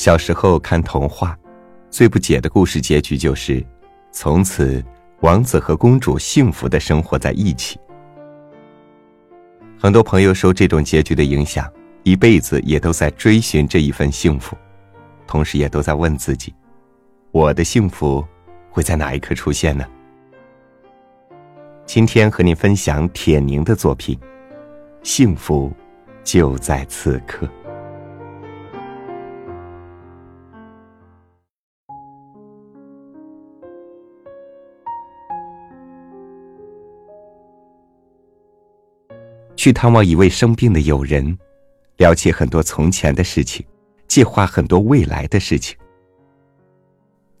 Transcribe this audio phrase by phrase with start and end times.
[0.00, 1.38] 小时候看童话，
[1.90, 3.62] 最不解的故事结局就是，
[4.10, 4.82] 从此
[5.20, 7.78] 王子和公主幸福的生活在一起。
[9.78, 11.70] 很多朋友受这种结局的影响，
[12.02, 14.56] 一辈子也都在追寻这一份幸福，
[15.26, 16.54] 同时也都在问自己：
[17.30, 18.26] 我的幸福
[18.70, 19.84] 会在哪一刻出现呢？
[21.84, 24.16] 今天和您分享铁凝的作品，
[25.02, 25.70] 《幸福
[26.24, 27.46] 就在此刻》。
[39.60, 41.38] 去探望一位生病的友人，
[41.98, 43.62] 聊起很多从前的事情，
[44.08, 45.76] 计划很多未来的事情。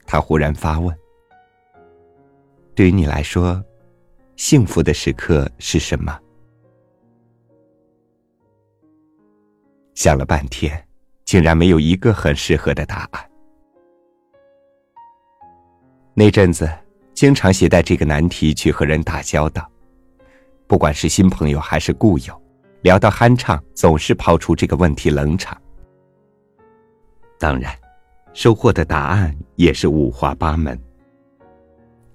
[0.04, 0.94] 他忽然发问
[2.76, 3.64] ：“对于你来说，
[4.36, 6.20] 幸福的时刻是什么？”
[9.96, 10.86] 想了半天，
[11.24, 13.30] 竟然没有一个很适合的答案。
[16.12, 16.70] 那阵子，
[17.14, 19.66] 经常携带这个难题去和人打交道。
[20.70, 22.42] 不管是新朋友还是故友，
[22.82, 25.60] 聊到酣畅，总是抛出这个问题冷场。
[27.40, 27.74] 当然，
[28.34, 30.80] 收获的答案也是五花八门。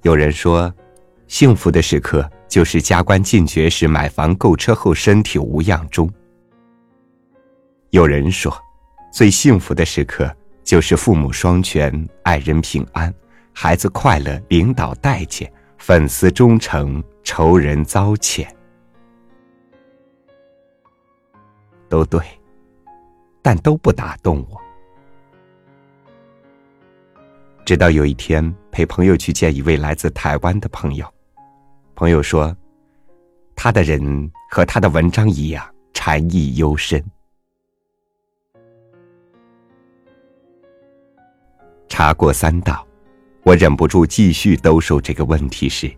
[0.03, 0.73] 有人说，
[1.28, 6.09] 幸福的时刻就是加官进爵时买房购车后身体无恙中。
[7.89, 8.58] 有人说，
[9.11, 10.33] 最幸福的时刻
[10.64, 13.14] 就是父母双全、爱人平安、
[13.52, 15.52] 孩子快乐、领导待见。
[15.88, 18.47] 粉丝忠诚，仇人遭遣，
[21.88, 22.19] 都对，
[23.44, 24.59] 但都不打动我。
[27.64, 31.05] 直到有一天陪朋友去见一位来自台湾的朋友，
[31.94, 32.58] 朋友说，
[33.55, 36.99] 他的人和他的文章一样，禅意幽深。
[41.88, 42.83] 茶过三道。
[43.45, 45.95] 我忍不住继续兜售这个问题时，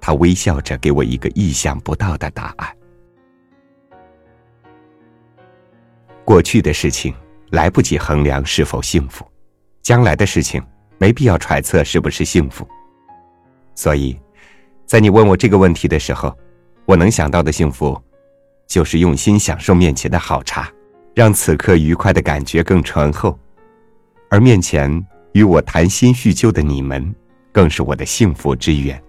[0.00, 2.76] 他微笑着给我一个意想不到的答案：
[6.24, 7.12] 过去的事情
[7.50, 9.26] 来不及衡量是否幸福，
[9.82, 10.64] 将来的事情
[10.96, 12.64] 没必要揣测是不是幸福。
[13.74, 14.16] 所以，
[14.86, 16.32] 在你问我这个问题的时候，
[16.86, 18.00] 我能想到的幸福，
[18.68, 20.70] 就是用心享受面前的好茶，
[21.12, 23.36] 让此刻愉快的感觉更醇厚，
[24.30, 25.04] 而面前。
[25.34, 27.12] 与我谈心叙旧的你们，
[27.50, 29.02] 更是我的幸福之源。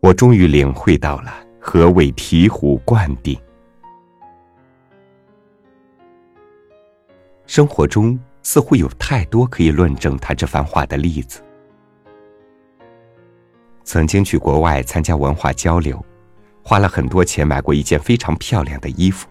[0.00, 3.40] 我终于领会到了何谓醍醐灌顶。
[7.46, 11.42] 生活中似乎有太多可以论证他这番话的例子。
[13.82, 16.04] 曾经去国外参加文化交流，
[16.62, 19.26] 花了很多钱买过一件非常漂亮的衣服，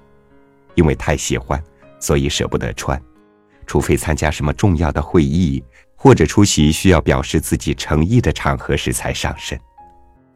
[0.73, 1.63] 因为太喜欢。
[1.99, 3.01] 所以舍不得穿，
[3.65, 5.63] 除非参加什么重要的会议
[5.95, 9.59] 或者出席需要表示自己诚意的场合时才上身。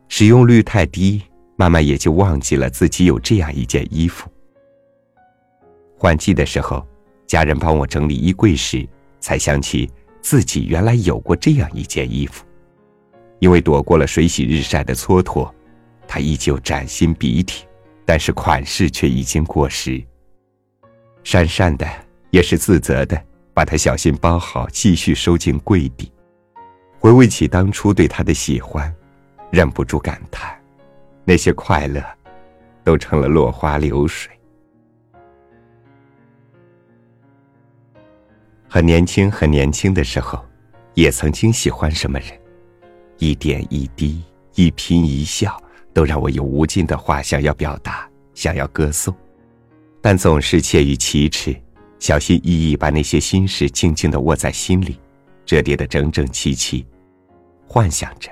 [0.08, 1.22] 使用率太低，
[1.56, 4.28] 慢慢也就忘记了自己有这样一件衣服。
[5.96, 6.84] 换季的时候，
[7.28, 8.88] 家人帮我整理衣柜时，
[9.20, 12.44] 才想起自己原来有过这样一件衣服。
[13.38, 15.50] 因为躲过了水洗日晒的蹉跎，
[16.08, 17.68] 它依旧崭新笔挺，
[18.06, 20.04] 但是款式却已经过时。
[21.24, 21.88] 讪讪的，
[22.32, 23.22] 也是自责的，
[23.54, 26.12] 把它小心包好，继续收进柜底。
[27.00, 28.94] 回味起当初对他的喜欢，
[29.52, 30.58] 忍不住感叹：
[31.24, 32.04] 那些快乐，
[32.84, 34.32] 都成了落花流水。
[38.68, 40.44] 很年轻，很年轻的时候，
[40.94, 42.28] 也曾经喜欢什么人，
[43.18, 44.24] 一点一滴，
[44.56, 45.62] 一颦一笑，
[45.94, 49.16] 都让我有无尽的话想要表达，想要歌颂。
[50.02, 51.56] 但总是怯于启齿，
[52.00, 54.98] 小心翼翼把那些心事静静的握在心里，
[55.46, 56.86] 折叠的整整齐齐，
[57.68, 58.32] 幻想着，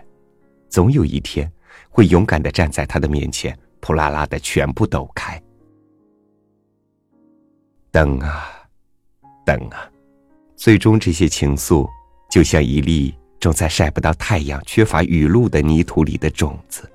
[0.69, 1.51] 总有一天
[1.89, 5.41] 会勇敢的站在他的面前，扑啦啦的全部抖开。
[7.91, 8.47] 等啊，
[9.45, 9.91] 等啊，
[10.55, 11.85] 最终这些情愫，
[12.29, 16.89] 就像一粒种在晒不到太阳、缺乏雨露的泥土里的种子，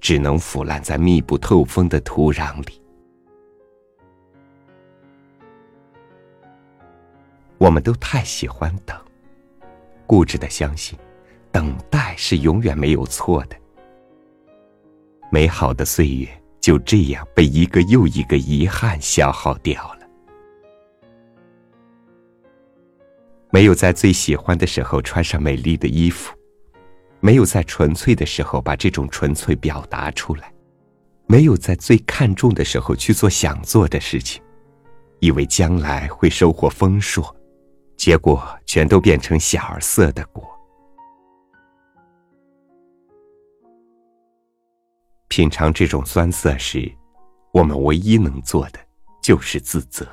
[0.00, 2.80] 只能腐烂在密不透风的土壤里。
[7.66, 8.96] 我们都太喜欢等，
[10.06, 10.96] 固执的相信，
[11.50, 13.56] 等待是永远没有错的。
[15.32, 16.28] 美好的岁月
[16.60, 20.06] 就这样被一个又一个遗憾消耗掉了。
[23.50, 26.32] 没有在最喜欢的时候穿上美丽的衣服，
[27.18, 30.54] 没有在纯粹的时候把这种纯粹表达出来，
[31.26, 34.40] 没有在最看重的时候去做想做的事情，
[35.18, 37.35] 以为将来会收获丰硕，
[38.06, 40.48] 结果全都变成小儿色的果。
[45.26, 46.88] 品尝这种酸涩时，
[47.52, 48.78] 我们唯一能做的
[49.20, 50.06] 就是自责。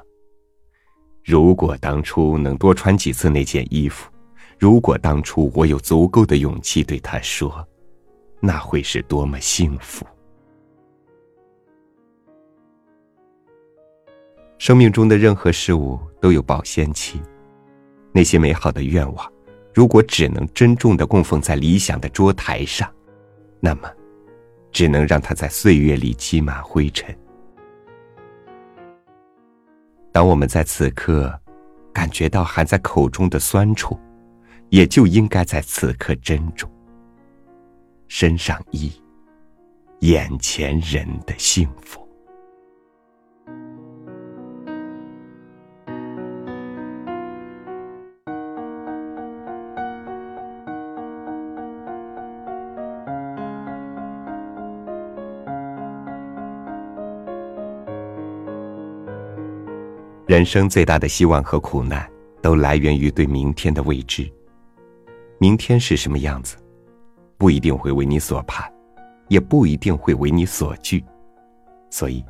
[1.23, 4.11] 如果当初能多穿几次那件衣服，
[4.57, 7.63] 如果当初我有足够的勇气对他说，
[8.39, 10.03] 那会是多么幸福。
[14.57, 17.21] 生命中的任何事物都有保鲜期，
[18.13, 19.33] 那些美好的愿望，
[19.73, 22.87] 如果只能珍重的供奉在理想的桌台上，
[23.59, 23.91] 那么，
[24.71, 27.13] 只能让它在岁月里积满灰尘。
[30.11, 31.33] 当我们在此刻
[31.91, 33.99] 感觉到含在口中的酸楚，
[34.69, 36.69] 也就应该在此刻珍重
[38.07, 38.91] 身上衣，
[40.01, 42.02] 眼前人的幸福。
[60.25, 62.09] 人生最大的希望和苦难，
[62.41, 64.31] 都来源于对明天的未知。
[65.37, 66.55] 明天是什么样子，
[67.37, 68.71] 不一定会为你所盼，
[69.27, 71.03] 也不一定会为你所惧。
[71.89, 72.23] 所以，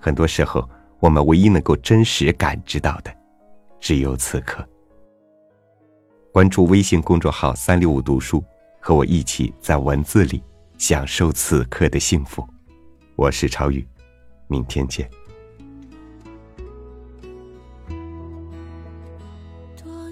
[0.00, 3.16] 很多时候，我们唯一能够真实感知到的，
[3.78, 4.66] 只有此刻。
[6.32, 8.42] 关注微信公众号“三六五读书”，
[8.82, 10.42] 和我一起在文字里
[10.78, 12.44] 享受此刻的幸福。
[13.14, 13.86] 我是超宇，
[14.48, 15.08] 明天见。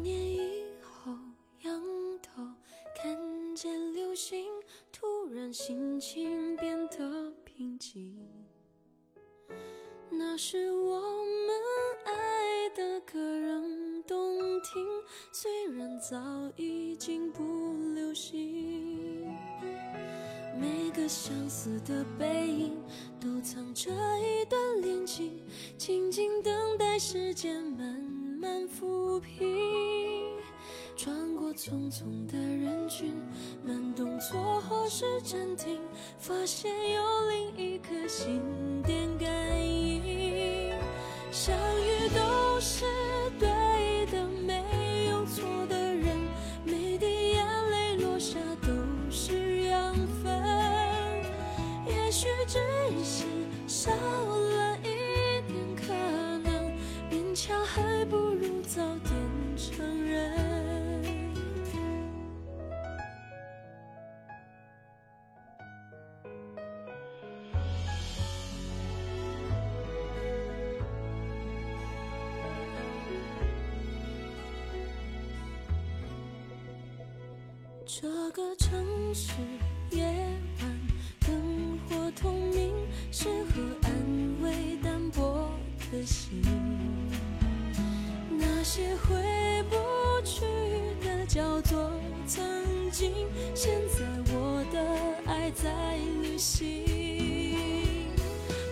[0.04, 1.14] 年以后
[1.62, 1.82] 仰
[2.22, 2.42] 头
[2.94, 4.46] 看见流星，
[4.92, 8.14] 突然心情变得平静，
[10.10, 11.56] 那是我们
[12.04, 14.86] 爱的歌声动听，
[15.32, 16.18] 虽然早
[16.56, 17.42] 已经不
[17.94, 19.34] 流行。
[20.60, 22.76] 每个相似的背影
[23.18, 23.90] 都藏着
[24.20, 25.42] 一段恋情，
[25.78, 27.88] 静静等待时间慢
[28.44, 29.42] 慢抚平。
[30.94, 33.16] 穿过匆匆的人群，
[33.64, 35.80] 慢动作或是暂停，
[36.18, 38.42] 发现有另一颗心
[38.84, 39.26] 电感
[39.66, 40.74] 应。
[41.32, 42.84] 相遇都是
[43.40, 43.48] 对
[44.12, 46.14] 的，没有错的人，
[46.66, 48.68] 每滴眼泪落下都
[49.10, 50.30] 是养分。
[51.86, 52.58] 也许只
[53.02, 53.24] 是
[78.00, 79.30] 这个城市
[79.92, 80.02] 夜
[80.60, 80.80] 晚
[81.20, 82.74] 灯火通明，
[83.12, 83.92] 适合安
[84.42, 85.48] 慰单薄
[85.92, 86.42] 的心。
[88.36, 89.14] 那些回
[89.70, 89.76] 不
[90.24, 90.44] 去
[91.06, 91.92] 的叫做
[92.26, 92.44] 曾
[92.90, 93.12] 经，
[93.54, 96.66] 现在我的爱在旅行。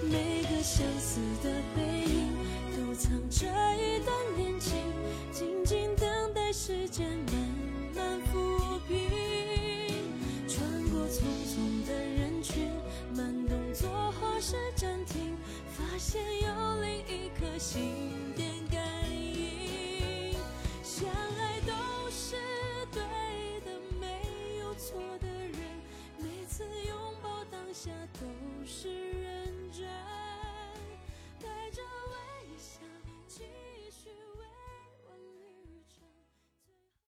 [0.03, 2.35] 每个相似的背影
[2.77, 4.75] 都藏着一段恋情，
[5.31, 7.07] 静静等待时间
[11.13, 12.71] 匆匆的人群
[13.15, 15.37] 慢动作或是暂停
[15.69, 18.22] 发现有另一颗心。